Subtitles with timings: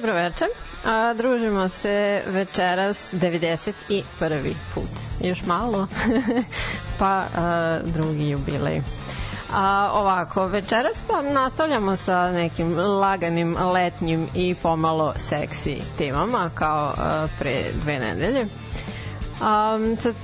[0.00, 0.44] Dobro veče.
[0.84, 4.54] A, družimo se večeras 91.
[4.74, 4.90] put.
[5.20, 5.86] Još malo,
[6.98, 8.82] pa a, drugi jubilej.
[9.52, 17.26] A, ovako, večeras pa nastavljamo sa nekim laganim, letnjim i pomalo seksi temama kao a,
[17.38, 18.46] pre dve nedelje.
[19.40, 20.14] Um, sad,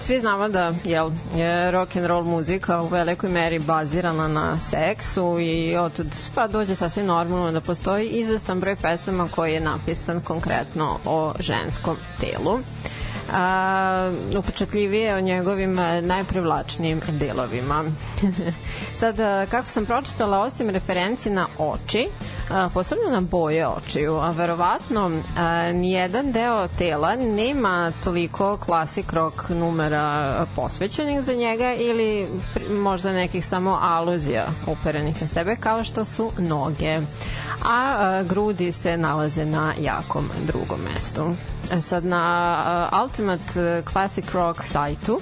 [0.00, 5.36] svi znamo da jel, je rock and roll muzika u velikoj meri bazirana na seksu
[5.40, 10.98] i od pa dođe sasvim normalno da postoji izvestan broj pesama koji je napisan konkretno
[11.04, 12.58] o ženskom telu
[13.32, 17.84] a, upečatljivije o njegovim najprivlačnijim delovima.
[19.00, 19.16] Sad,
[19.50, 22.08] kako sam pročitala, osim referenci na oči,
[22.50, 29.48] a, posebno na boje očiju, a verovatno a, nijedan deo tela nema toliko klasik rock
[29.48, 32.28] numera posvećenih za njega ili
[32.70, 37.00] možda nekih samo aluzija uperenih na sebe kao što su noge
[37.64, 41.34] a, grudi se nalaze na jakom drugom mestu.
[41.72, 45.20] E sad na Ultimate Classic Rock sajtu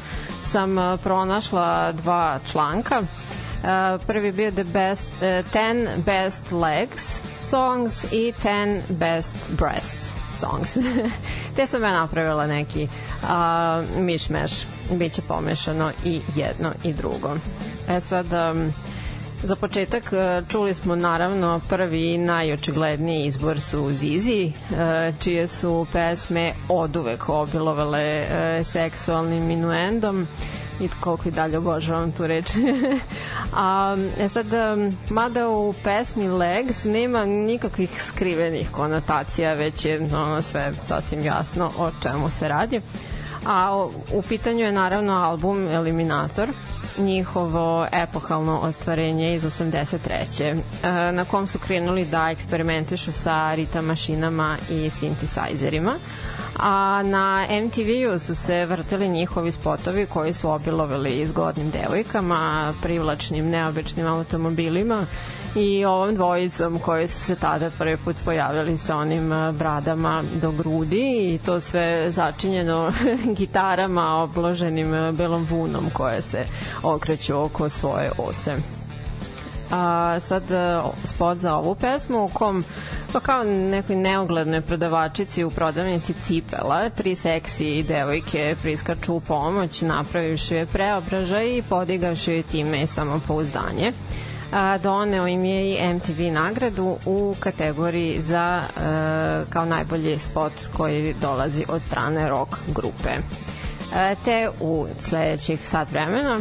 [0.50, 3.02] sam uh, pronašla dva članka.
[4.06, 5.22] Prvi bio the best, uh,
[5.52, 10.76] 10 best legs songs i 10 best breasts songs.
[11.56, 12.88] Te sam ja napravila neki
[13.98, 14.52] mišmeš.
[14.92, 17.36] Biće pomešano i jedno i drugo.
[17.88, 18.26] E sad,
[19.42, 26.52] Za početak e, čuli smo naravno prvi najočigledniji izbor su Zizi, e, čije su pesme
[26.68, 30.26] oduvek obilovale e, seksualnim minuendom
[30.80, 32.50] i koliko i dalje obožavam tu reč.
[33.54, 34.46] A e sad,
[35.10, 41.90] mada u pesmi Legs nema nikakvih skrivenih konotacija, već je ono sve sasvim jasno o
[42.02, 42.80] čemu se radi.
[43.46, 46.48] A u pitanju je naravno album Eliminator,
[47.00, 50.60] njihovo epohalno ostvarenje iz 83.
[50.82, 55.92] E, na kom su krenuli da eksperimentišu sa ritam mašinama i sintisajzerima
[56.58, 64.06] a na MTV-u su se vrteli njihovi spotovi koji su obilovali zgodnim devojkama, privlačnim, neobičnim
[64.06, 65.06] automobilima
[65.56, 71.34] i ovom dvojicom koji su se tada prvi put pojavili sa onim bradama do grudi
[71.34, 72.92] i to sve začinjeno
[73.38, 76.44] gitarama obloženim belom vunom koje se
[76.82, 78.56] okreću oko svoje ose.
[79.70, 80.42] A, sad
[81.04, 82.64] spot za ovu pesmu u kom
[83.12, 90.54] pa kao nekoj neoglednoj prodavačici u prodavnici cipela tri seksi devojke priskaču u pomoć napravivši
[90.54, 93.92] je preobražaj i podigavši je time samopouzdanje
[94.52, 101.14] a, doneo im je i MTV nagradu u kategoriji za a, kao najbolji spot koji
[101.20, 103.10] dolazi od strane rock grupe.
[103.94, 106.40] A, te u sledećih sat vremena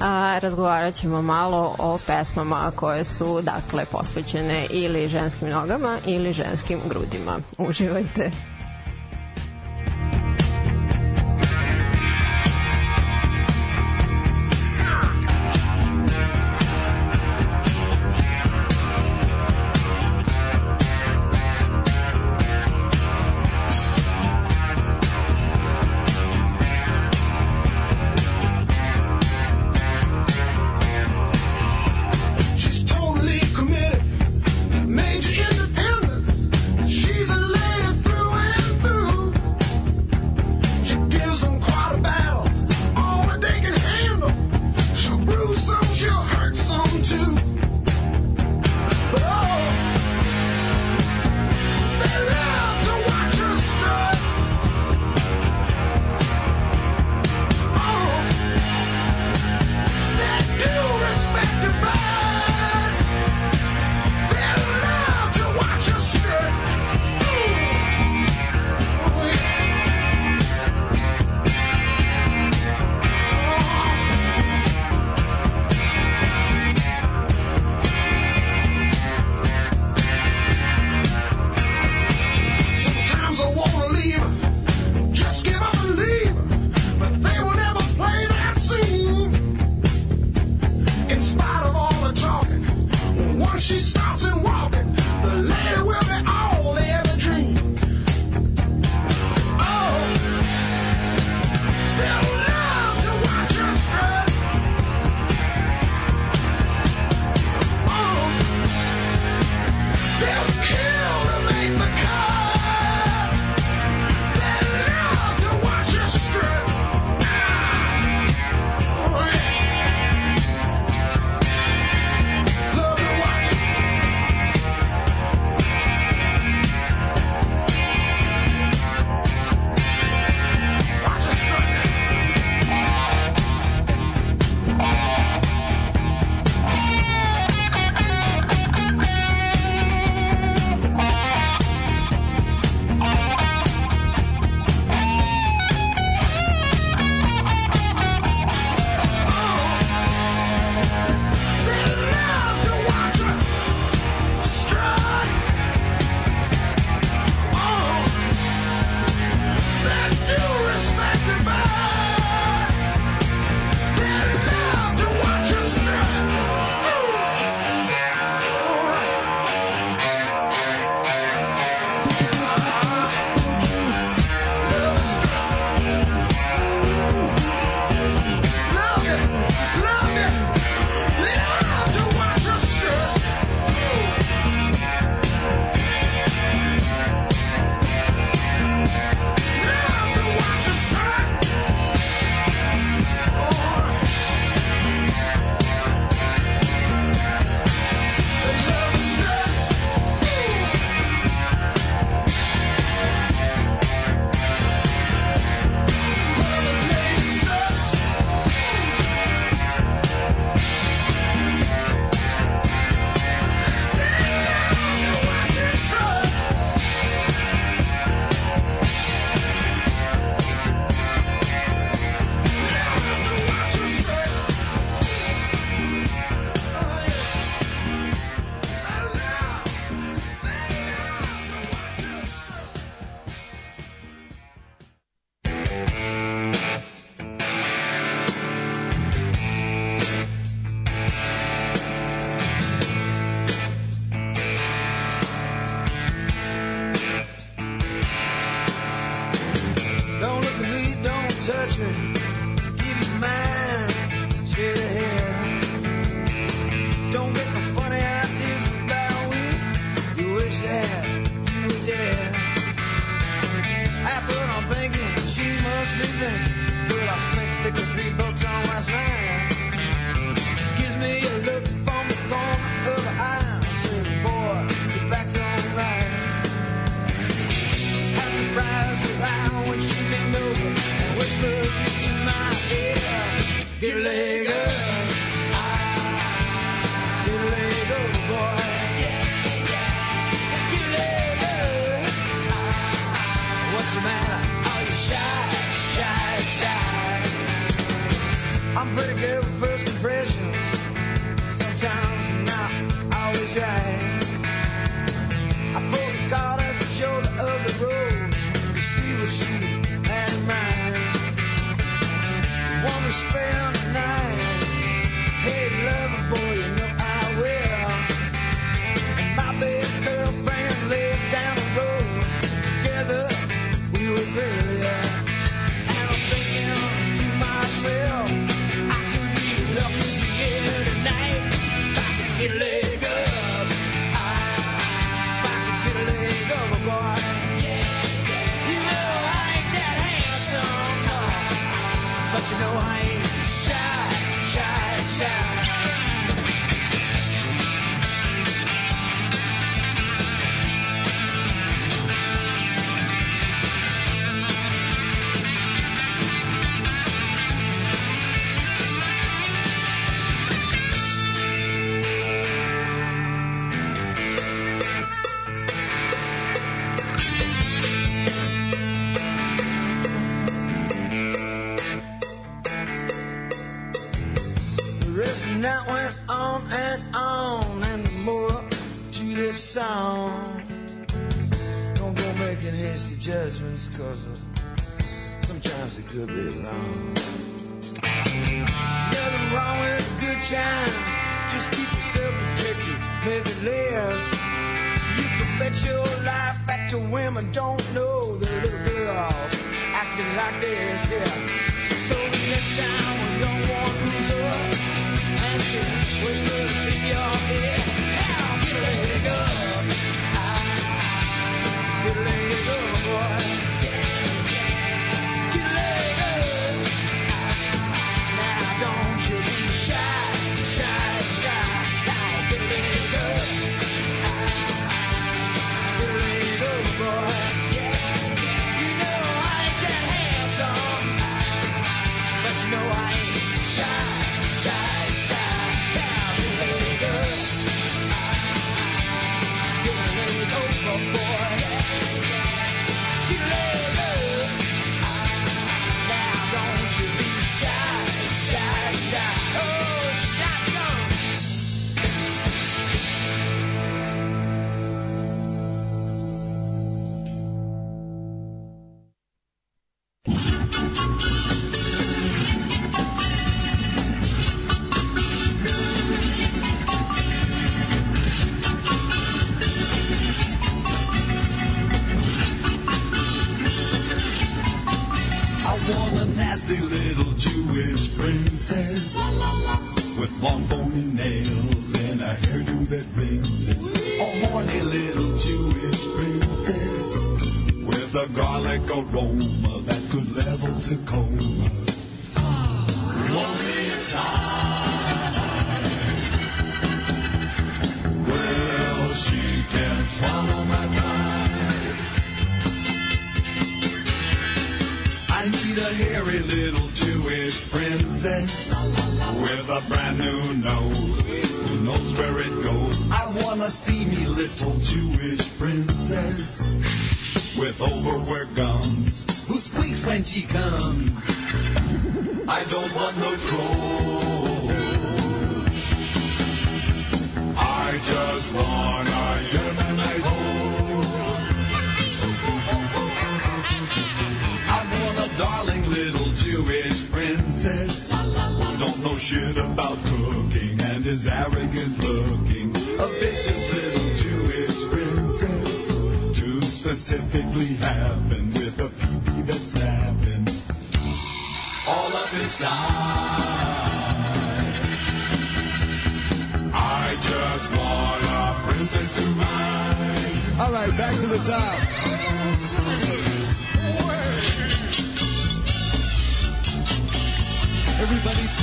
[0.00, 6.78] a, razgovarat ćemo malo o pesmama koje su dakle posvećene ili ženskim nogama ili ženskim
[6.88, 7.38] grudima.
[7.58, 8.30] Uživajte!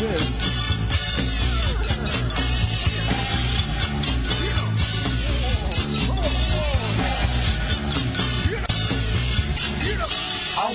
[0.06, 0.10] I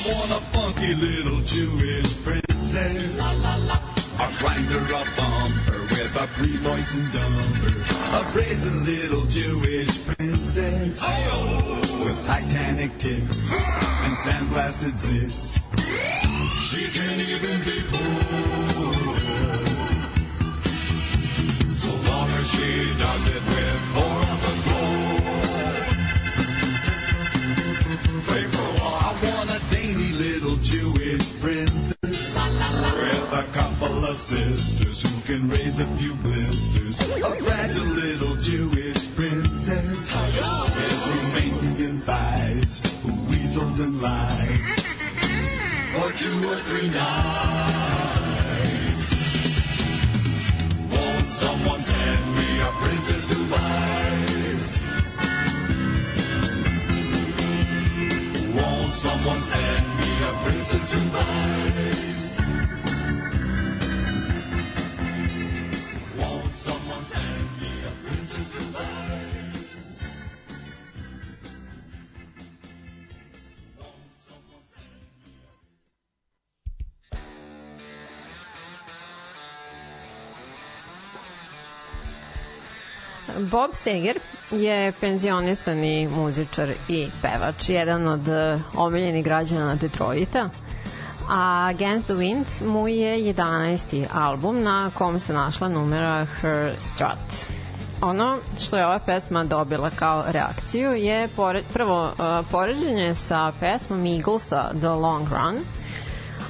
[0.04, 3.20] want a funky little Jewish princess.
[3.20, 7.76] I grind her up bumper with a pre-moistened dumper.
[8.18, 11.02] A brazen little Jewish princess.
[12.04, 15.60] With Titanic tits and sandblasted zits.
[16.60, 17.80] She can even be
[23.20, 25.20] does it with four on the floor.
[28.28, 35.48] Faithful, I want a dainty little Jewish princess with a couple of sisters who can
[35.50, 37.00] raise a few blisters.
[37.00, 44.84] A fragile little Jewish princess with Romanian thighs who weasels and lies
[45.92, 47.10] for two or three nights.
[50.90, 54.82] Won't someone send me a princess who lies?
[58.54, 62.79] Won't someone send me a princess who lies?
[83.50, 84.18] Bob Seger
[84.50, 90.50] je penzionisani muzičar i pevač, jedan od eh, omiljenih građana Detroita.
[91.28, 94.06] A Against the Wind mu je 11.
[94.12, 97.58] album na kom se našla numera Her Strut.
[98.02, 104.06] Ono što je ova pesma dobila kao reakciju je pored, prvo uh, poređenje sa pesmom
[104.06, 105.60] Eaglesa The Long Run,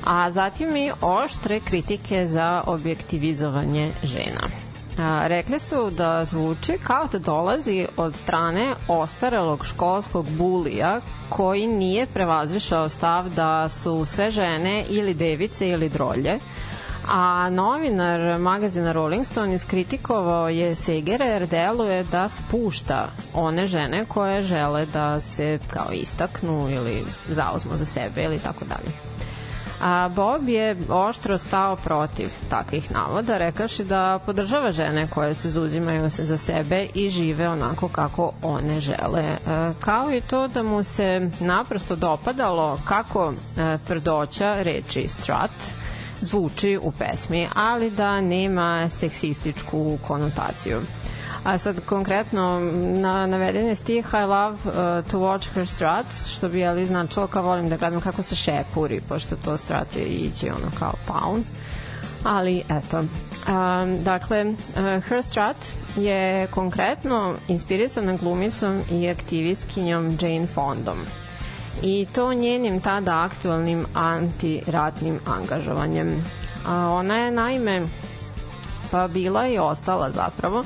[0.04, 4.59] a zatim i oštre kritike za objektivizovanje žena.
[5.00, 12.06] A, rekli su da zvuči kao da dolazi od strane ostarelog školskog bulija koji nije
[12.06, 16.38] prevazišao stav da su sve žene ili device ili drolje,
[17.08, 24.42] a novinar magazina Rolling Stone iskritikovao je Segera jer deluje da spušta one žene koje
[24.42, 28.90] žele da se kao istaknu ili zauzmu za sebe ili tako dalje.
[29.80, 36.10] A Bob je oštro stao protiv takvih navoda, rekaši da podržava žene koje se zauzimaju
[36.10, 39.20] za sebe i žive onako kako one žele.
[39.22, 39.36] E,
[39.80, 45.50] kao i to da mu se naprosto dopadalo kako e, tvrdoća reči strut
[46.20, 50.80] zvuči u pesmi, ali da nema seksističku konotaciju.
[51.44, 52.60] A sad konkretno
[52.96, 57.42] na navedeni stih I love uh, to watch her strut, što bi ali značilo kao
[57.42, 61.44] volim da gledam kako se šepuri, pošto to strut je ići ono kao pound.
[62.24, 65.56] Ali eto, um, dakle, uh, Her Strut
[65.96, 70.98] je konkretno inspirisana glumicom i aktivistkinjom Jane Fondom
[71.82, 76.24] i to njenim tada aktualnim antiratnim angažovanjem.
[76.66, 77.86] A ona je naime
[78.90, 80.64] pa bila i ostala zapravo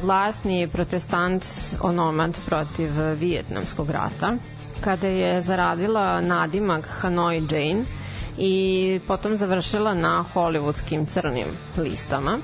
[0.00, 1.44] glasni protestant
[1.80, 4.34] onomad protiv Vijetnamskog rata
[4.80, 7.84] kada je zaradila nadimak Hanoi Jane
[8.38, 12.38] i potom završila na hollywoodskim crnim listama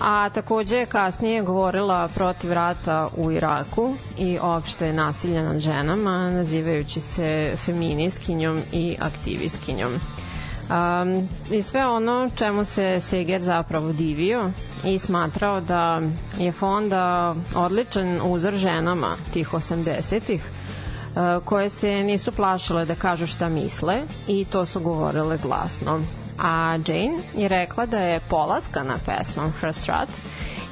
[0.00, 7.00] a takođe je kasnije govorila protiv rata u Iraku i opšte nasilja nad ženama, nazivajući
[7.00, 9.92] se feministkinjom i aktivistkinjom.
[9.92, 14.50] Um, I sve ono čemu se Seger zapravo divio
[14.84, 16.00] i smatrao da
[16.38, 23.48] je fonda odličan uzor ženama tih 80-ih, uh, koje se nisu plašile da kažu šta
[23.48, 26.00] misle i to su govorile glasno.
[26.38, 30.08] A Jane je rekla da je polaskana pesmom Her Strut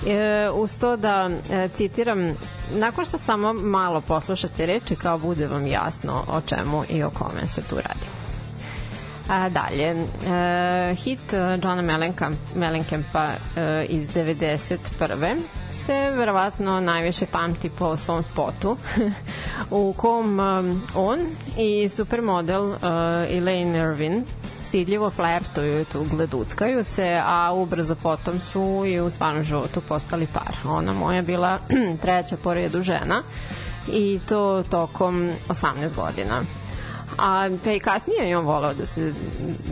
[0.07, 2.37] e, uz to da e, citiram
[2.75, 7.49] nakon što samo malo poslušate reči kao bude vam jasno o čemu i o kome
[7.49, 8.24] se tu radi
[9.29, 11.33] A, dalje, e, hit
[11.63, 15.41] Johna Mellenkamp, Mellencampa e, iz 91
[15.75, 18.77] se verovatno najviše pamti po svom spotu
[19.71, 21.19] u kom um, on
[21.59, 22.79] i supermodel uh,
[23.29, 24.25] Elaine Irvin
[24.63, 30.27] stidljivo flertuju i tu gleduckaju se, a ubrzo potom su i u stvarnom životu postali
[30.27, 30.57] par.
[30.65, 31.59] Ona moja bila
[32.03, 33.23] treća po redu žena
[33.93, 36.43] i to tokom 18 godina.
[37.19, 39.15] A pa i kasnije je on volao da se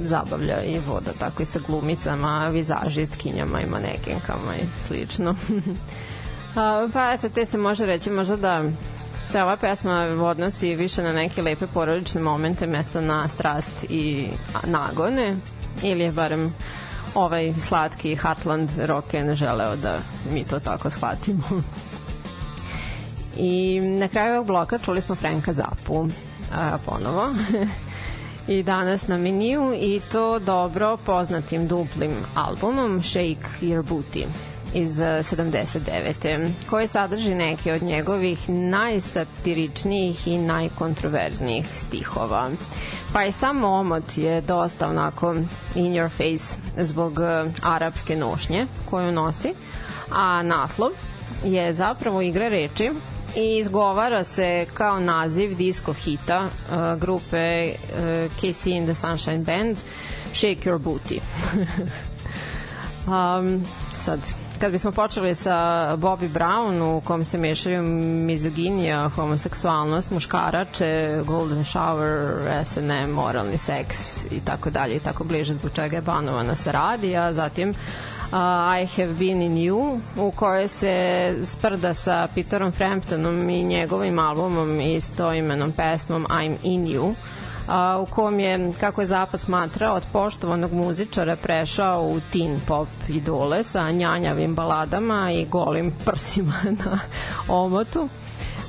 [0.05, 5.35] zabavlja i voda tako i sa glumicama, vizažistkinjama i manekenkama i slično.
[6.57, 8.63] A, pa eto, te se može reći možda da
[9.31, 14.29] se ova pesma odnosi više na neke lepe porodične momente mesto na strast i
[14.67, 15.37] nagone
[15.83, 16.55] ili je barem
[17.15, 19.99] ovaj slatki Heartland rocken želeo da
[20.33, 21.43] mi to tako shvatimo.
[23.37, 26.09] I na kraju ovog bloka čuli smo Franka Zapu
[26.55, 27.35] a, ponovo
[28.49, 34.27] i danas na meniju i to dobro poznatim duplim albumom Shake Your Booty
[34.75, 36.51] iz 79.
[36.71, 42.51] koji sadrži neke od njegovih najsatiričnijih i najkontroverznijih stihova.
[43.13, 45.35] Pa i sam omot je dosta onako
[45.75, 49.55] in your face zbog uh, arapske nošnje koju nosi,
[50.11, 50.91] a naslov
[51.45, 52.91] je zapravo igra reči
[53.37, 59.79] i izgovara se kao naziv disco hita uh, grupe uh, KC in the Sunshine Band
[60.35, 61.21] Shake Your Booty.
[63.41, 63.65] um,
[64.05, 64.21] sad,
[64.61, 65.57] kad bismo počeli sa
[65.97, 74.41] Bobby Brown u kom se mešaju mizoginija, homoseksualnost, muškarače, golden shower, SNM, moralni seks i
[74.41, 77.77] tako dalje i tako bliže zbog čega je banovana sa radija, zatim uh,
[78.33, 84.81] I Have Been In You u kojoj se sprda sa Peterom Framptonom i njegovim albumom
[84.81, 85.01] i
[85.39, 87.15] imenom pesmom I'm In You
[87.69, 92.89] a, u kom je, kako je Zapad smatrao, od poštovanog muzičara prešao u teen pop
[93.09, 96.99] idole sa njanjavim baladama i golim prsima na
[97.49, 98.09] omotu.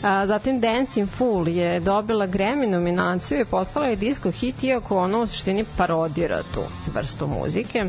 [0.03, 5.21] A, zatim Dancing Fool je dobila Grammy nominaciju i postala je disco hit iako ono
[5.21, 6.61] u suštini parodira tu
[6.93, 7.85] vrstu muzike.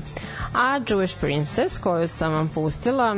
[0.54, 3.16] A Jewish Princess koju sam vam pustila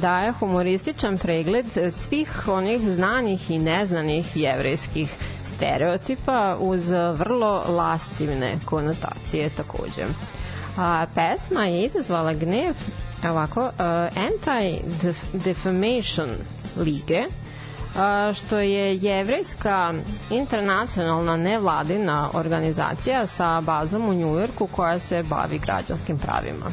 [0.00, 10.04] daje humorističan pregled svih onih znanih i neznanih jevrejskih stereotipa uz vrlo lascivne konotacije takođe.
[10.78, 12.74] A, pesma je izazvala gnev
[13.30, 13.70] ovako uh,
[14.16, 16.28] Anti-Defamation
[16.76, 17.24] lige
[18.34, 19.92] što je jevrejska
[20.30, 26.66] internacionalna nevladina organizacija sa bazom u Njujorku koja se bavi građanskim pravima.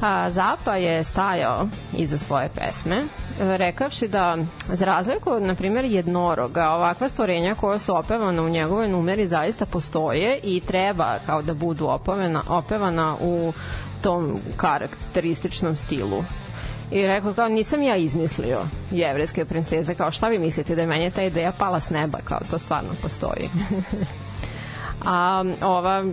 [0.00, 3.04] A, Zapa je stajao iza svoje pesme,
[3.40, 4.36] rekavši da
[4.72, 9.66] za razliku od, na primjer, jednoroga, ovakva stvorenja koja su opevana u njegovoj numeri zaista
[9.66, 13.52] postoje i treba kao da budu opevana, opevana u
[14.02, 16.24] tom karakterističnom stilu
[16.90, 18.58] i rekao kao nisam ja izmislio
[18.90, 19.94] jevrejske princeze.
[19.94, 22.18] Kao šta vi mislite da je meni ta ideja pala s neba?
[22.24, 23.50] Kao to stvarno postoji.
[25.04, 26.04] A ova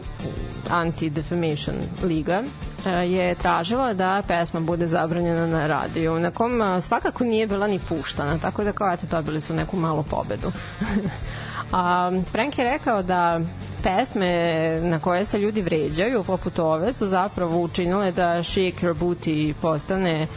[0.69, 2.43] Anti-Defamation Liga
[2.85, 7.67] e, je tražila da pesma bude zabranjena na radiju, na kom e, svakako nije bila
[7.67, 10.51] ni puštana, tako da kao eto dobili su neku malu pobedu.
[11.71, 13.41] A Frank je rekao da
[13.83, 14.29] pesme
[14.83, 20.29] na koje se ljudi vređaju, poput ove, su zapravo učinile da Shake Booty postane uh,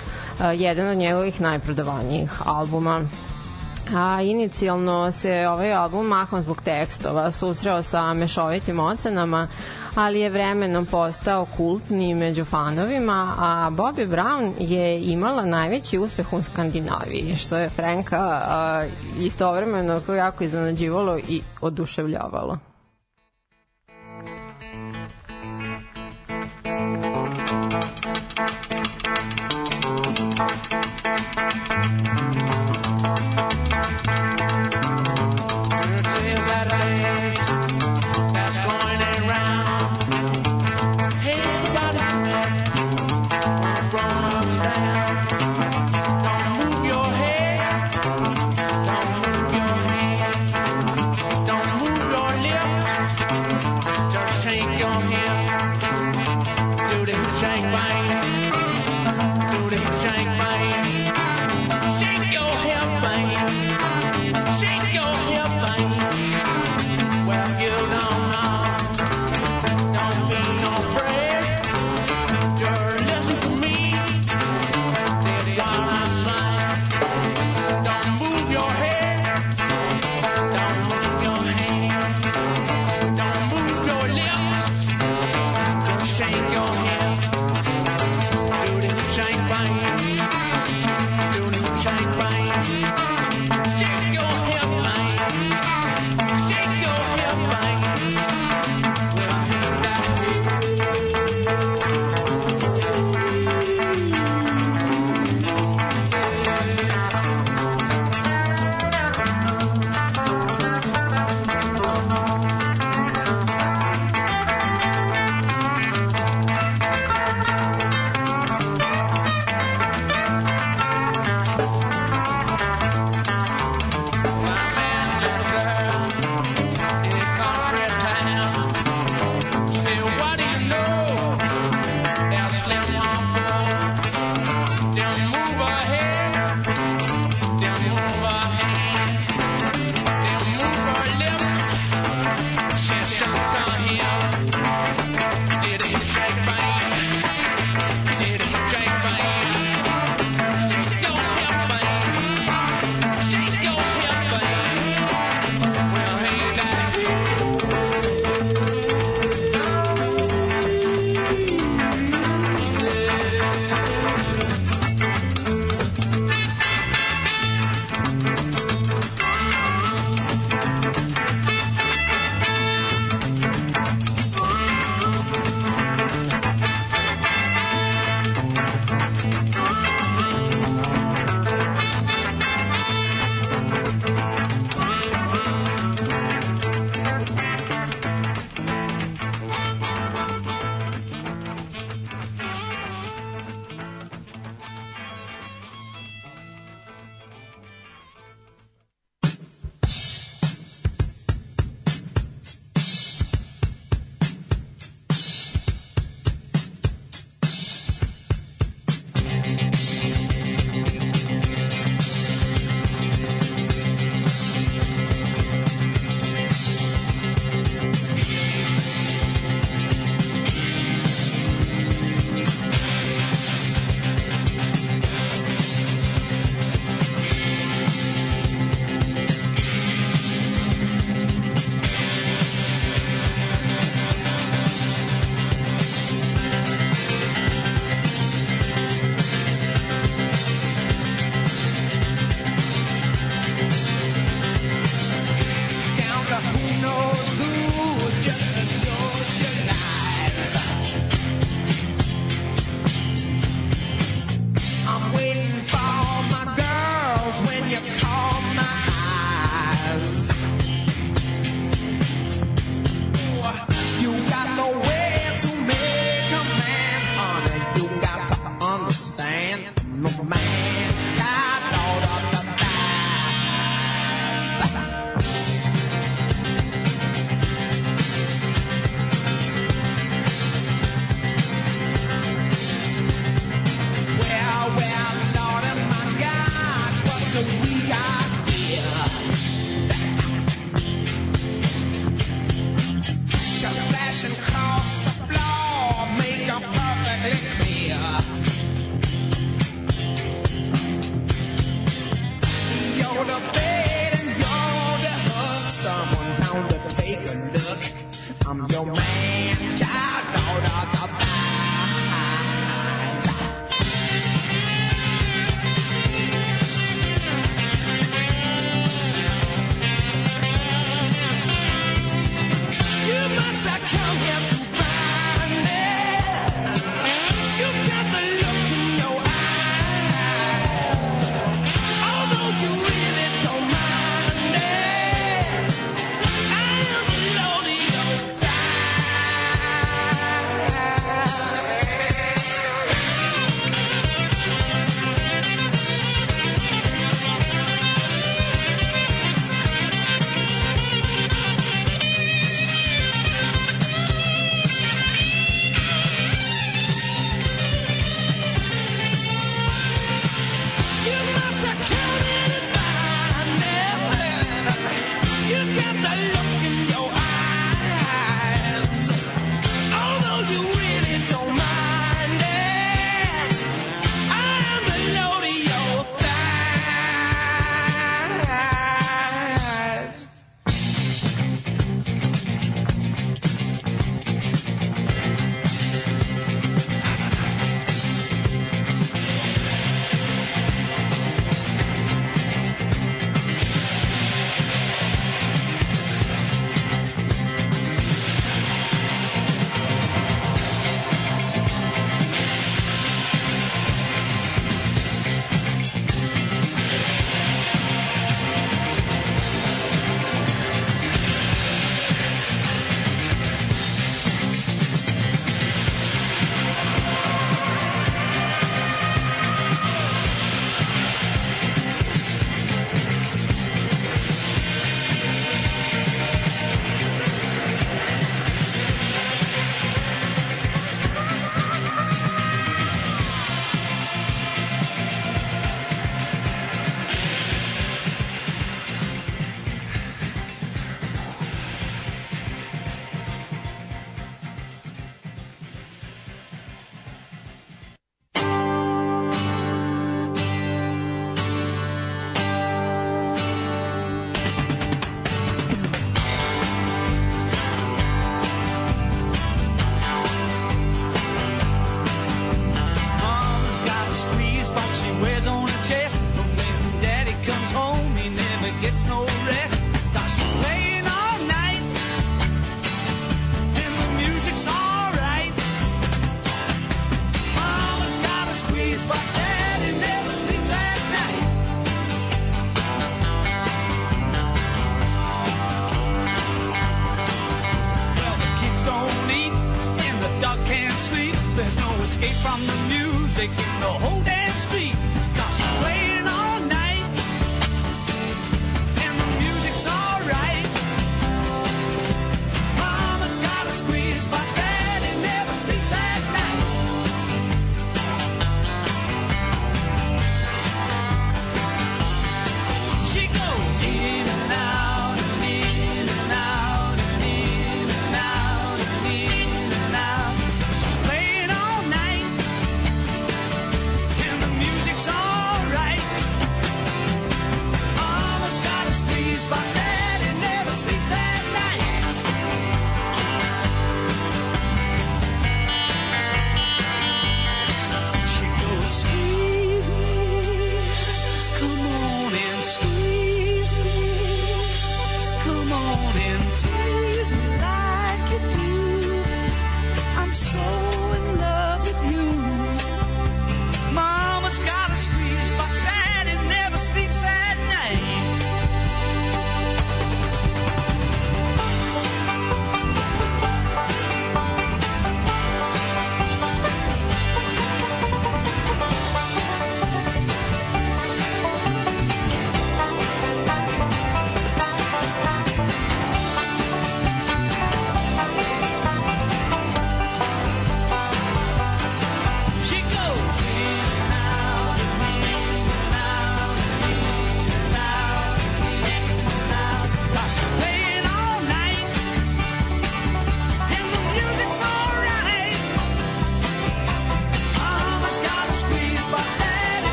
[0.55, 3.09] jedan od njegovih najprodavanijih albuma
[3.95, 9.49] a inicijalno se ovaj album mahom zbog tekstova susreo sa mešovitim ocenama,
[9.95, 16.43] ali je vremenom postao kultni među fanovima, a Bobby Brown je imala najveći uspeh u
[16.43, 18.87] Skandinaviji, što je Franka a,
[19.19, 22.68] istovremeno jako iznenađivalo i oduševljavalo.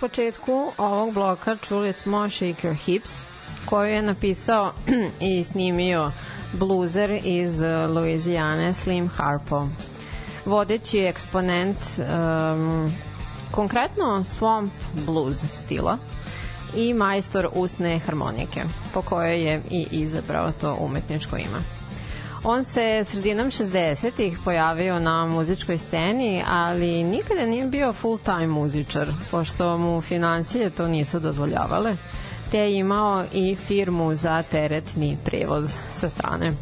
[0.00, 3.24] Početku ovog bloka čuli smo Shake Your Hips,
[3.66, 4.72] koju je napisao
[5.38, 6.12] i snimio
[6.52, 9.68] bluzer iz Louisiane Slim Harpo.
[10.44, 12.92] Vodeći eksponent um,
[13.50, 14.70] konkretno swamp
[15.06, 15.98] blues stila
[16.76, 18.62] i majstor usne harmonike,
[18.94, 21.79] po kojoj je i izabrao to umetničko ime.
[22.44, 29.78] On se sredinom 60-ih pojavio na muzičkoj sceni, ali nikada nije bio full-time muzičar, pošto
[29.78, 31.96] mu financije to nisu dozvoljavale,
[32.50, 36.52] te je imao i firmu za teretni prevoz sa strane.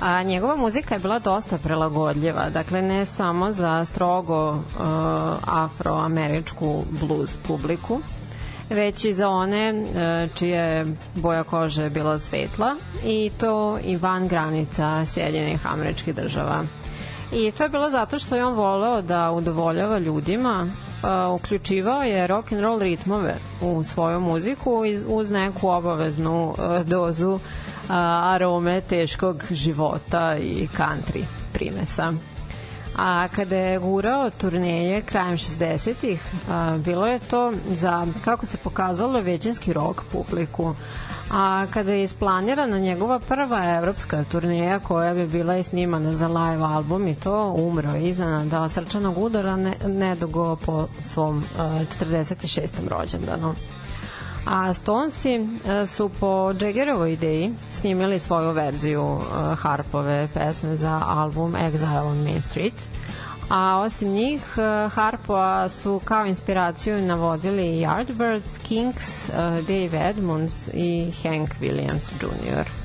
[0.00, 4.60] A njegova muzika je bila dosta prelagodljiva, dakle ne samo za strogo uh,
[5.46, 8.00] afroameričku blues publiku,
[8.70, 14.28] već i za one uh, čija je boja kože bila svetla i to i van
[14.28, 16.64] granica Sjedinjenih američkih država.
[17.32, 22.26] I to je bilo zato što je on voleo da udovoljava ljudima, uh, uključivao je
[22.26, 27.38] rock and roll ritmove u svoju muziku uz neku obaveznu uh, dozu
[27.88, 32.12] arome teškog života i country primesa.
[33.02, 36.20] A kada je gurao turneje krajem 60-ih,
[36.84, 40.74] bilo je to za, kako se pokazalo, većinski rock publiku.
[41.30, 46.64] A kada je isplanirana njegova prva evropska turneja koja bi bila i snimana za live
[46.64, 51.44] album i to umro iznenada srčanog udara ne, nedugo po svom uh,
[52.00, 52.88] 46.
[52.88, 53.54] rođendanu.
[54.46, 61.54] A Stonesi e, su po Jaggerovoj ideji snimili svoju verziju e, Harpove pesme za album
[61.54, 62.74] Exile on Main Street.
[63.48, 69.30] A osim njih, e, Harpova su kao inspiraciju navodili Yardbirds, Kings,
[69.68, 72.79] Dave Edmunds i Hank Williams Jr.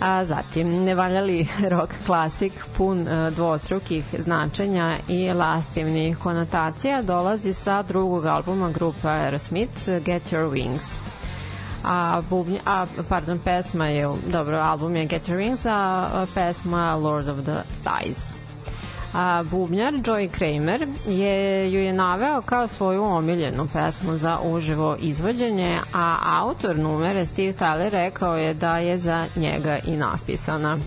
[0.00, 8.26] A zatim, nevaljali rock klasik pun uh, dvostrukih značenja i lascivnih konotacija dolazi sa drugog
[8.26, 10.98] albuma grupa Aerosmith Get Your Wings
[11.84, 17.28] a, bubnja, a pardon, pesma je, dobro, album je Get Your Wings, a pesma Lord
[17.28, 18.39] of the Thighs.
[19.14, 25.80] A, bubnjar Joey Kramer je, ju je naveo kao svoju omiljenu pesmu za uživo izvođenje,
[25.94, 30.78] a autor numere Steve Tyler rekao je da je za njega i napisana.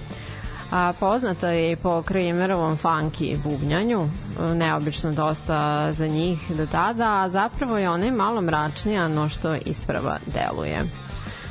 [0.72, 4.08] A, poznata je i po Kramerovom funky bubnjanju,
[4.56, 10.18] neobično dosta za njih do tada, a zapravo je ona malo mračnija no što isprava
[10.26, 10.84] deluje.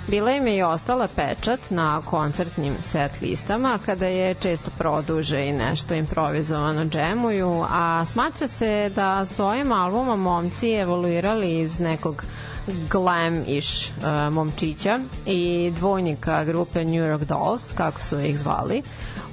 [0.09, 5.53] Bila im je i ostala pečat na koncertnim set listama kada je često produže i
[5.53, 12.25] nešto improvizovano džemuju, a smatra se da su ovim albumom momci evoluirali iz nekog
[12.67, 18.83] glam-ish uh, momčića i dvojnika grupe New York Dolls, kako su ih zvali,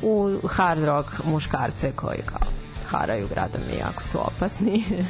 [0.02, 2.48] u hard rock muškarce koji kao
[2.88, 4.84] haraju gradom i jako su opasni.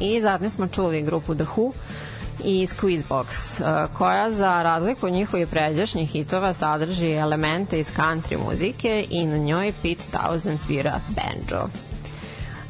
[0.00, 1.72] I zatim smo čuli grupu The Who,
[2.44, 9.06] i Squeezebox, uh, koja za razliku od njihovih pređašnjih hitova sadrži elemente iz country muzike
[9.10, 11.68] i na njoj Pete Townsend svira banjo.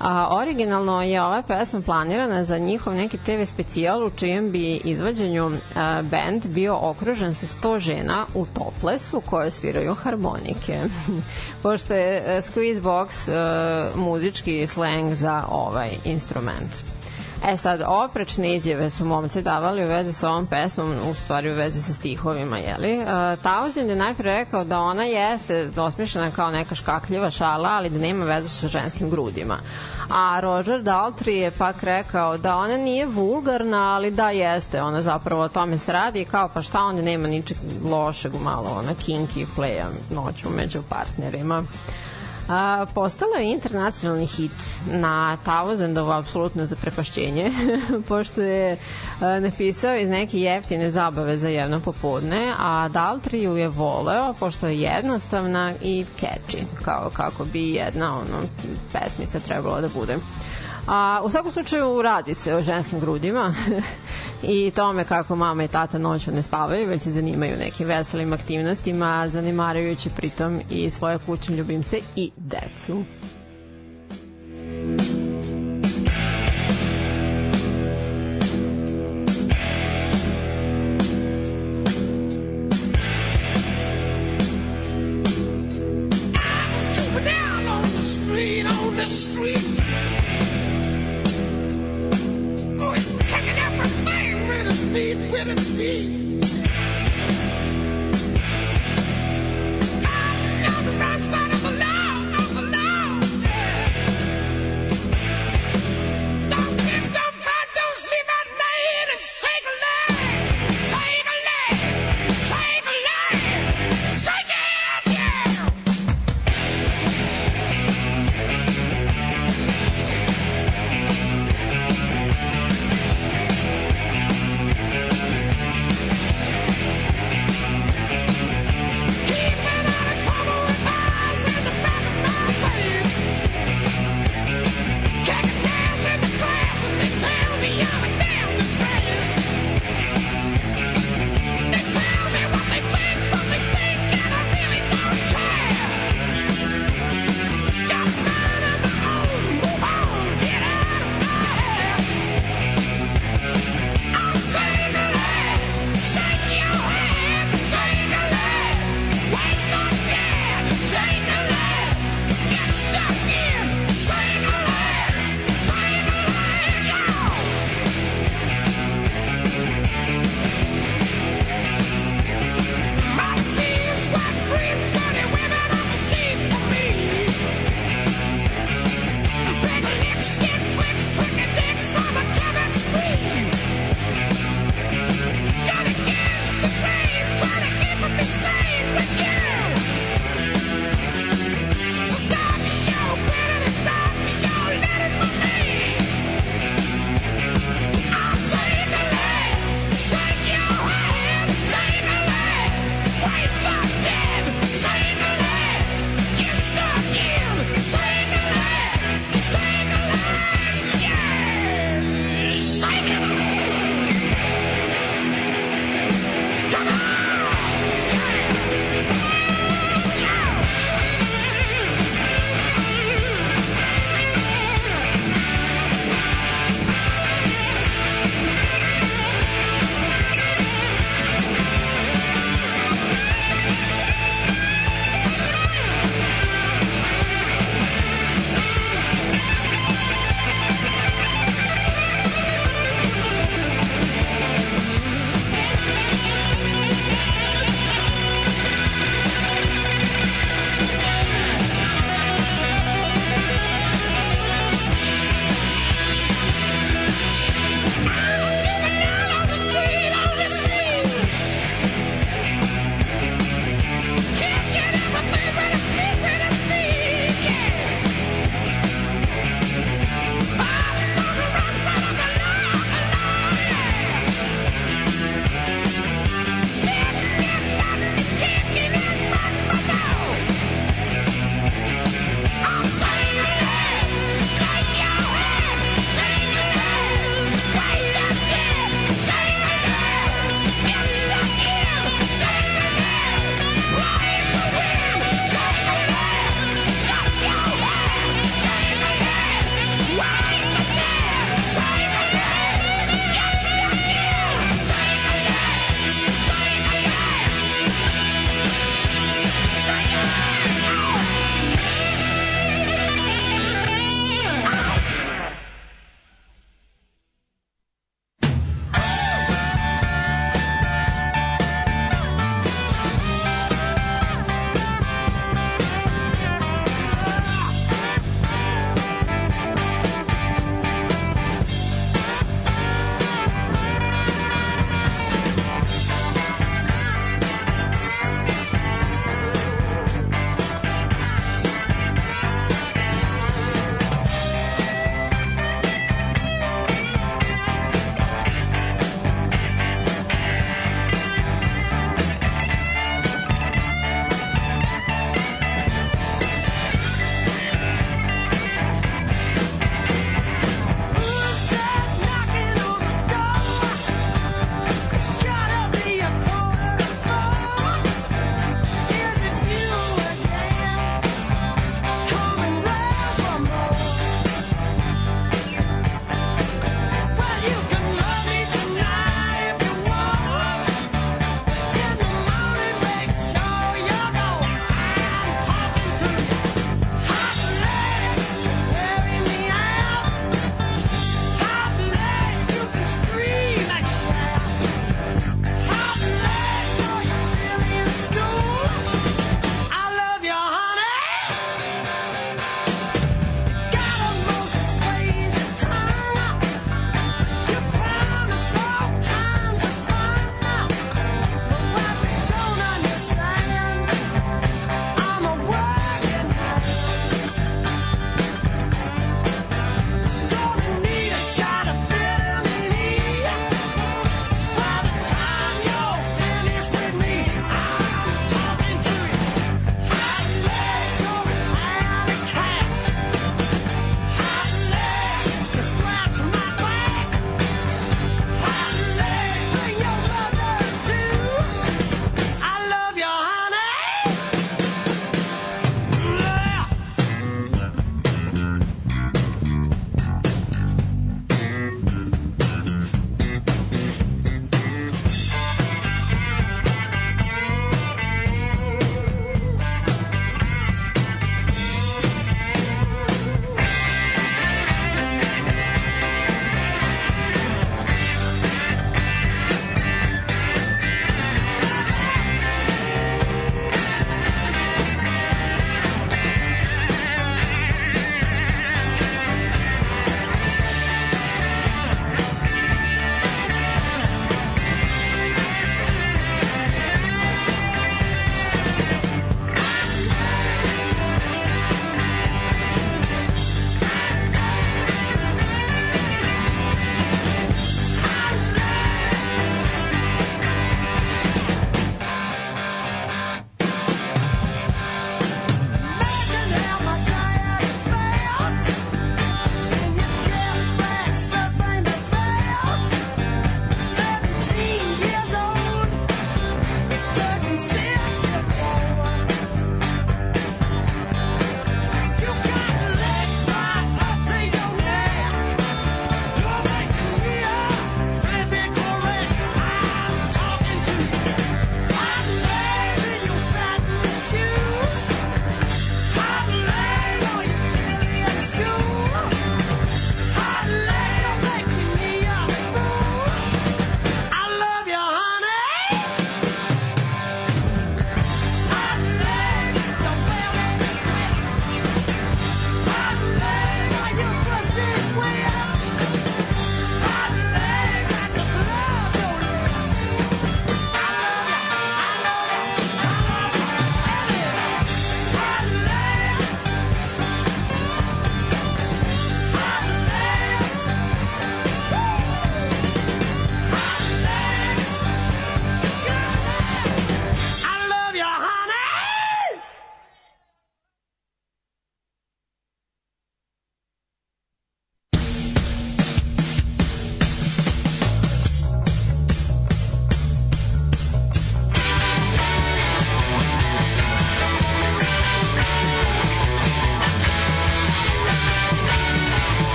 [0.00, 5.50] A, originalno je ova pesma planirana za njihov neki TV specijal u čijem bi izvođenju
[5.76, 10.78] a, band bio okružen sa 100 žena u toplesu koje sviraju harmonike.
[11.62, 16.99] Pošto je Squeezebox a, muzički slang za ovaj instrument.
[17.48, 21.54] E sad, oprečne izjave su momci davali u vezi sa ovom pesmom, u stvari u
[21.54, 22.98] vezi sa stihovima, jeli?
[22.98, 23.06] Uh,
[23.42, 28.24] Townsend je najpre rekao da ona jeste osmišljena kao neka škakljiva šala, ali da nema
[28.24, 29.58] veze sa ženskim grudima.
[30.10, 35.42] A Roger Daltrey je pak rekao da ona nije vulgarna, ali da jeste, ona zapravo
[35.42, 39.86] o tome se radi kao pa šta onda nema ničeg lošeg malo, ona kinky playa
[40.10, 41.64] noću među partnerima.
[42.50, 44.52] A, postala je internacionalni hit
[44.86, 47.52] na Tausendovo apsolutno zaprepašćenje,
[48.08, 48.76] pošto je
[49.20, 54.66] a, napisao iz neke jeftine zabave za jedno popodne, a Daltri ju je voleo, pošto
[54.66, 58.42] je jednostavna i catchy, kao kako bi jedna ono,
[58.92, 60.16] pesmica trebalo da bude.
[60.92, 63.54] A, u svakom slučaju radi se o ženskim grudima
[64.42, 69.28] i tome kako mama i tata noću ne spavaju, već se zanimaju nekim veselim aktivnostima,
[69.28, 73.04] zanimarajući pritom i svoje kućne ljubimce i decu.
[89.10, 89.79] Street,
[95.44, 95.60] mereci.
[95.60, 96.29] Assim.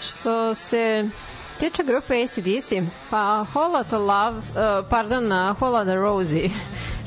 [0.00, 1.08] Što se
[1.58, 2.72] tiče grupe ACDC,
[3.10, 6.50] pa Whole Lotta Love, uh, pardon, uh, Whole Lotta Rosie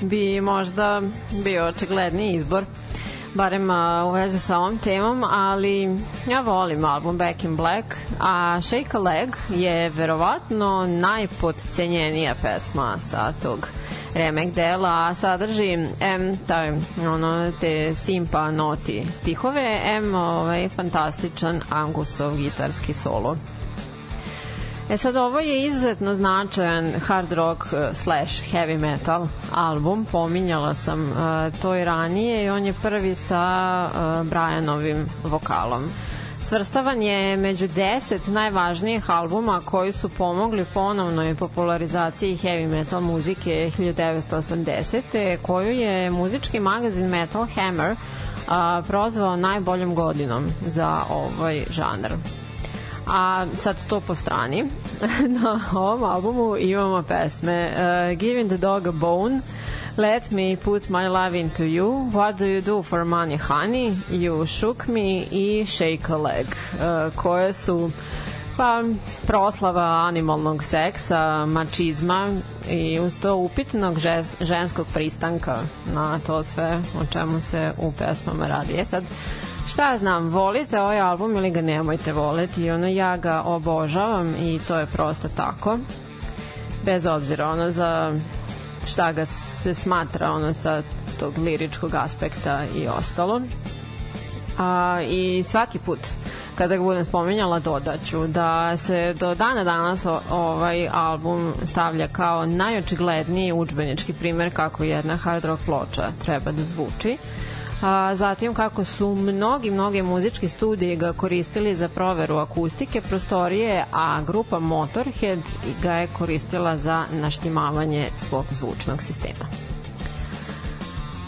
[0.01, 1.01] bi možda
[1.43, 2.65] bio očigledniji izbor
[3.33, 7.85] barem uh, u veze sa ovom temom, ali ja volim album Back in Black,
[8.19, 13.67] a Shake a Leg je verovatno najpodcenjenija pesma sa tog
[14.13, 16.73] remek dela, a sadrži M, taj,
[17.07, 23.37] ono, te simpa noti stihove, M, ovaj, fantastičan Angusov gitarski solo.
[24.89, 30.05] E sad, ovo je izuzetno značajan hard rock uh, slash heavy metal album.
[30.11, 31.17] Pominjala sam uh,
[31.61, 35.91] to i ranije i on je prvi sa uh, Brianovim vokalom.
[36.43, 45.37] Svrstavan je među 10 najvažnijih albuma koji su pomogli ponovnoj popularizaciji heavy metal muzike 1980.
[45.41, 47.95] koju je muzički magazin Metal Hammer
[48.47, 52.13] a, prozvao najboljom godinom za ovaj žanr.
[53.07, 54.65] A sad to po strani.
[55.41, 59.39] Na ovom albumu imamo pesme uh, Giving the Dog a Bone,
[59.97, 64.47] Let Me Put My Love Into You, What Do You Do For Money Honey, You
[64.47, 67.91] Shook Me i Shake a Leg, uh, koje su
[68.57, 68.83] pa
[69.27, 72.29] proslava animalnog seksa, mačizma
[72.69, 73.97] i uz to upitnog
[74.41, 75.55] ženskog pristanka
[75.93, 78.73] na to sve o čemu se u pesmama radi.
[78.77, 79.03] E sad,
[79.67, 82.63] šta znam, volite ovaj album ili ga nemojte voleti?
[82.63, 85.79] I ono ja ga obožavam i to je prosto tako.
[86.85, 88.13] Bez obzira ono za
[88.85, 90.83] šta ga se smatra ono sa
[91.19, 93.41] tog liričkog aspekta i ostalo.
[94.57, 95.99] A, i svaki put
[96.55, 103.53] kada ga budem spominjala dodaću da se do dana danas ovaj album stavlja kao najočigledniji
[103.53, 107.17] učbenički primer kako jedna hard rock ploča treba da zvuči
[107.81, 114.21] a, zatim kako su mnogi, mnoge muzički studiji ga koristili za proveru akustike prostorije, a
[114.21, 115.39] grupa Motorhead
[115.81, 119.45] ga je koristila za naštimavanje svog zvučnog sistema.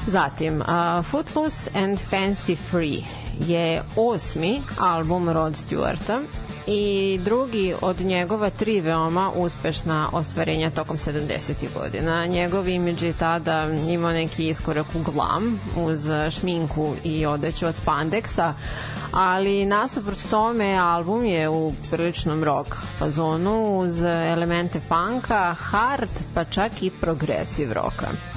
[0.08, 3.04] Zatim, uh, Footloose and Fancy Free
[3.47, 6.20] je osmi album Rod Stewarta
[6.68, 11.53] i drugi od njegova tri veoma uspešna ostvarenja tokom 70.
[11.74, 12.26] godina.
[12.26, 18.53] Njegov imidž je tada imao neki iskorak u glam uz šminku i odeću od spandeksa,
[19.11, 26.84] ali nasuprot tome album je u priličnom rock fazonu uz elemente funka, hard, pa čak
[26.84, 28.33] i progresive roka.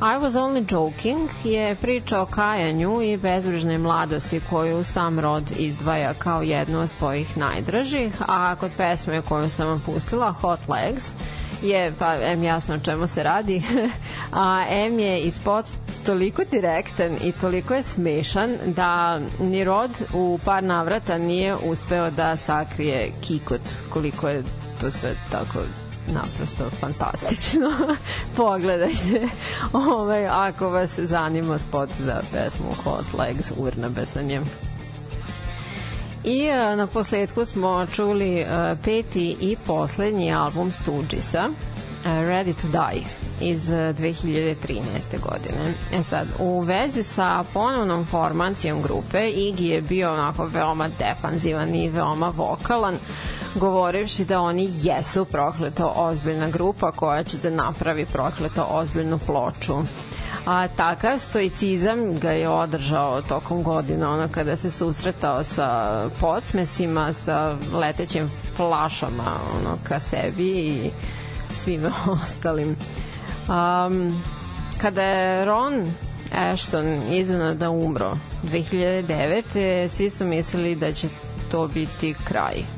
[0.00, 6.14] I Was Only Joking je priča o kajanju i bezbrižnoj mladosti koju sam rod izdvaja
[6.14, 11.10] kao jednu od svojih najdražih, a kod pesme koju sam vam pustila, Hot Legs,
[11.62, 13.62] je, pa M jasno o čemu se radi,
[14.32, 15.64] a M je ispod
[16.06, 22.36] toliko direktan i toliko je smešan da ni Rod u par navrata nije uspeo da
[22.36, 24.42] sakrije kikot koliko je
[24.80, 25.58] to sve tako
[26.14, 27.70] naprosto fantastično.
[28.36, 29.28] Pogledajte
[29.72, 34.40] ovaj, ako vas zanima spot za pesmu Hot Legs Urnabesanje.
[36.24, 41.48] I a, na posledku smo čuli a, peti i poslednji album Stooges'a,
[42.04, 43.04] a, Ready to Die
[43.40, 44.54] iz a, 2013.
[45.22, 45.74] godine.
[45.92, 51.88] E sad, u vezi sa ponovnom formacijom grupe, Iggy je bio onako veoma defanzivan i
[51.88, 52.96] veoma vokalan,
[53.54, 59.82] govorivši da oni jesu prokleto ozbiljna grupa koja će da napravi prokleto ozbiljnu ploču
[60.46, 67.56] a takav stoicizam ga je održao tokom godina ono kada se susretao sa podsmesima sa
[67.72, 70.90] letećim flašama ono ka sebi i
[71.50, 71.90] svime
[72.24, 72.76] ostalim
[73.48, 74.22] um,
[74.80, 75.92] kada je Ron
[76.34, 79.88] Ashton iznenada umro 2009.
[79.88, 81.08] svi su mislili da će
[81.50, 82.77] to biti kraj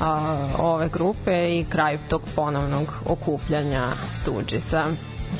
[0.00, 4.94] a, ove grupe i kraj tog ponovnog okupljanja Stooges'a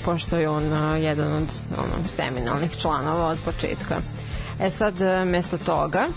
[0.04, 0.64] pošto je on
[0.98, 1.48] jedan od
[1.78, 3.96] ono, seminalnih članova od početka.
[4.60, 6.08] E sad, a, mesto toga,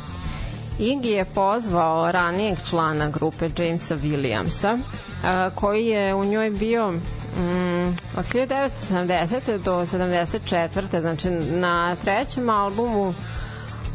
[0.79, 4.79] Iggy je pozvao ranijeg člana grupe Jamesa Williamsa,
[5.23, 7.87] a, koji je u njoj bio mm,
[8.17, 9.57] od 1970.
[9.63, 11.01] do 74.
[11.01, 13.13] znači na trećem albumu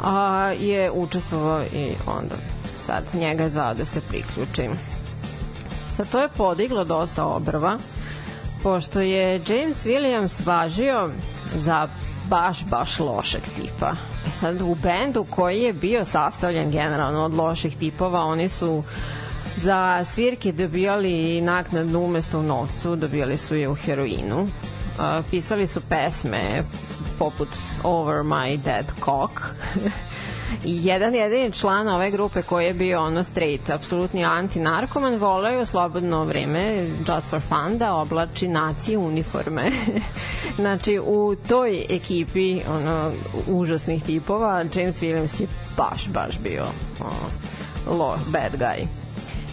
[0.05, 2.57] a, je učestvovao i onda
[2.89, 4.68] sad njega je zvao da se priključi.
[5.97, 7.78] Sad to je podiglo dosta obrva,
[8.62, 11.11] pošto je James Williams važio
[11.57, 11.89] za
[12.28, 13.93] baš, baš lošeg tipa.
[14.26, 18.82] E sad, u bendu koji je bio sastavljen generalno od loših tipova, oni su
[19.57, 24.49] za svirke dobijali naknadnu umesto u novcu, dobijali su je u heroinu.
[25.30, 26.62] Pisali su pesme
[27.18, 27.49] poput
[27.82, 29.41] Over My Dead Cock
[30.64, 35.64] jedan jedini član ove grupe koji je bio ono straight, apsolutni anti-narkoman, volao je u
[35.64, 39.70] slobodno vreme, just for fun, da oblači nacije uniforme.
[40.57, 43.12] znači, u toj ekipi ono,
[43.46, 46.64] užasnih tipova, James Williams je baš, baš bio
[47.01, 48.86] ono, lo, bad guy.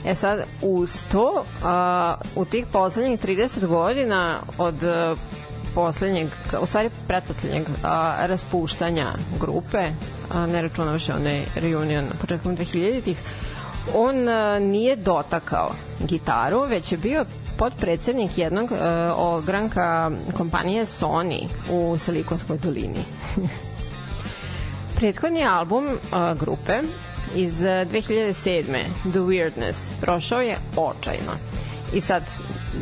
[0.06, 4.76] E sad, uz to, a, u tih poslednjih 30 godina od
[5.76, 6.28] poslednjeg,
[6.62, 9.92] u stvari pretposlednjeg a, raspuštanja grupe,
[10.32, 13.18] a, ne računavaše onaj reunion početkom 2000-ih,
[13.96, 17.26] on a, nije dotakao gitaru, već je bio
[17.58, 18.78] podpredsednik jednog uh,
[19.18, 23.00] ogranka kompanije Sony u Silikonskoj dolini.
[24.96, 26.82] Prethodni album uh, grupe
[27.36, 28.64] iz 2007.
[29.12, 31.32] The Weirdness prošao je očajno.
[31.96, 32.24] I sad,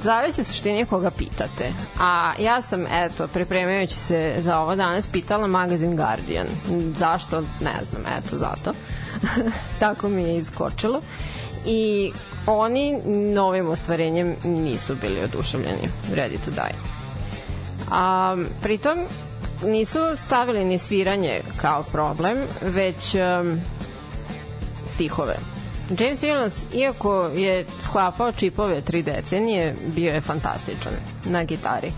[0.01, 1.73] zavisi u suštini koga pitate.
[1.99, 6.47] A ja sam, eto, pripremajući se za ovo danas, pitala magazin Guardian.
[6.95, 7.41] Zašto?
[7.41, 8.73] Ne znam, eto, zato.
[9.79, 11.01] Tako mi je iskočilo.
[11.65, 12.11] I
[12.47, 13.01] oni
[13.33, 15.89] novim ostvarenjem nisu bili oduševljeni.
[16.15, 16.75] Ready to die.
[17.91, 18.97] A, pritom
[19.65, 23.61] nisu stavili ni sviranje kao problem, već um,
[24.87, 25.52] stihove.
[25.89, 30.93] James Williams, iako je sklapao čipove tri decenije, bio je fantastičan
[31.25, 31.91] na gitari.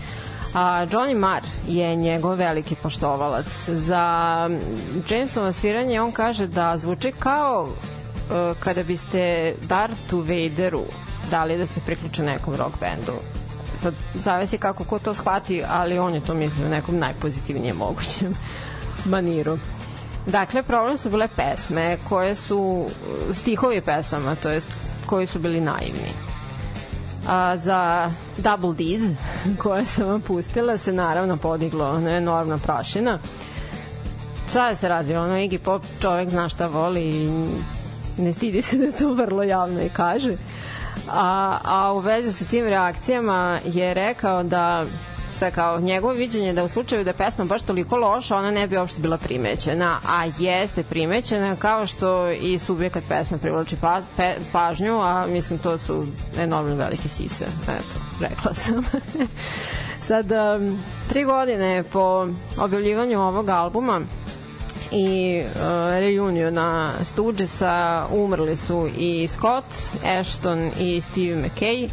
[0.54, 3.68] A Johnny Marr je njegov veliki poštovalac.
[3.68, 4.04] Za
[5.10, 10.82] Jamesovo sviranje on kaže da zvuči kao uh, kada biste Darthu Vaderu
[11.30, 13.12] dali da se priključe nekom rock bendu.
[13.82, 18.34] Sad, zavisi kako ko to shvati, ali on je to mislio nekom najpozitivnijem mogućem
[19.14, 19.58] maniru.
[20.26, 22.86] Dakle, problem su bile pesme koje su
[23.32, 24.68] stihovi pesama, to jest
[25.06, 26.12] koji su bili naivni.
[27.28, 29.14] A za Double D's,
[29.62, 33.18] koje sam vam pustila, se naravno podiglo ona enormna prašina.
[34.50, 35.16] Šta se radi?
[35.16, 37.30] Ono, Iggy Pop čovek zna šta voli i
[38.18, 40.32] ne stidi se da to vrlo javno i kaže.
[41.10, 44.84] A, a u vezi sa tim reakcijama je rekao da
[45.36, 48.66] sad kao njegovo viđenje da u slučaju da je pesma baš toliko loša, ona ne
[48.66, 54.36] bi uopšte bila primećena, a jeste primećena kao što i subjekat pesme privlači pa, pe,
[54.52, 56.06] pažnju, a mislim to su
[56.38, 57.44] enormno velike sise.
[57.62, 58.84] Eto, rekla sam.
[60.08, 62.28] sad, um, tri godine po
[62.58, 64.00] objavljivanju ovog albuma
[64.92, 65.60] i uh,
[65.90, 69.64] reuniona Stooges'a umrli su i Scott,
[70.18, 71.88] Ashton i Steve McKay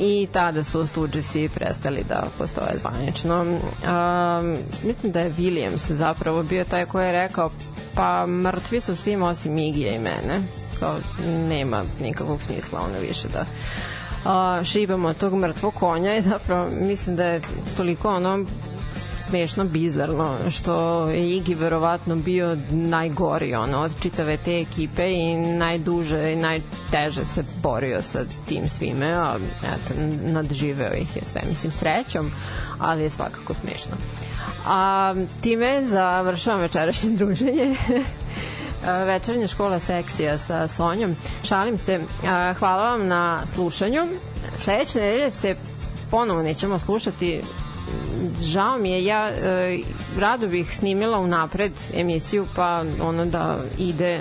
[0.00, 3.40] i tada su Stooges'i prestali da postoje zvanično.
[3.40, 7.50] Um, mislim da je Williams zapravo bio taj koji je rekao
[7.94, 10.40] pa mrtvi su svim osim Igija i mene.
[10.80, 10.98] Kao,
[11.48, 17.24] nema nikakvog smisla ono više da uh, šibamo tog mrtvog konja i zapravo mislim da
[17.24, 17.40] je
[17.76, 18.44] toliko ono
[19.28, 26.32] smešno bizarno što je Iggy verovatno bio najgori ono, od čitave te ekipe i najduže
[26.32, 32.30] i najteže se borio sa tim svime a eto, nadživeo ih je sve mislim srećom
[32.78, 33.96] ali je svakako smešno
[34.66, 37.76] a time završavam večerašnje druženje
[39.06, 41.16] večernja škola seksija sa Sonjom.
[41.42, 42.00] Šalim se.
[42.58, 44.06] Hvala vam na slušanju.
[44.56, 45.56] Sledeće nedelje se
[46.10, 47.42] ponovo nećemo slušati
[48.42, 49.78] žao mi je, ja e,
[50.18, 54.20] rado bih snimila unapred emisiju pa ono da ide e,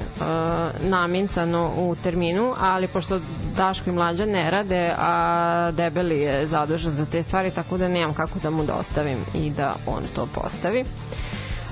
[0.81, 3.19] namincano u terminu, ali pošto
[3.55, 8.13] Daško i Mlađa ne rade, a Debeli je zadužen za te stvari, tako da nemam
[8.13, 10.85] kako da mu dostavim i da on to postavi.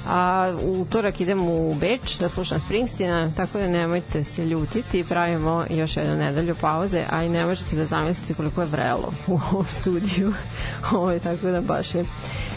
[0.08, 5.66] A u utorak idem u Beč da slušam Springsteena, tako da nemojte se ljutiti, pravimo
[5.70, 9.66] još jednu nedelju pauze, a i ne možete da zamislite koliko je vrelo u ovom
[9.72, 10.34] studiju.
[10.94, 12.06] Ovo je tako da baš je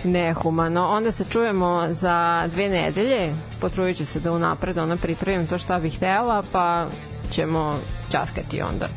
[0.04, 0.88] nehumano.
[0.88, 5.78] Onda se čujemo za dve nedelje, potrujit ću se da unapred ono pripravim to šta
[5.78, 6.86] bih htela, pa
[7.30, 7.78] ćemo
[8.10, 8.88] časkati onda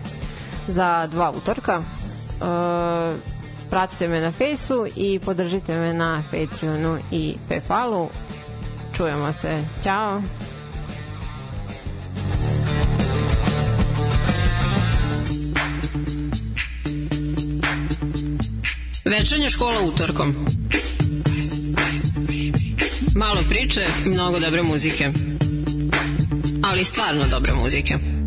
[0.68, 1.78] za dva utorka.
[1.78, 3.16] Uh,
[3.70, 8.08] pratite me na Fejsu i podržite me na Patreonu i Paypalu.
[9.00, 9.64] Čujemo se.
[9.84, 10.22] Ćao!
[19.06, 20.36] Večernja škola utorkom.
[23.16, 25.10] Malo priče, mnogo dobre muzike.
[26.64, 28.19] Ali stvarno dobre muzike.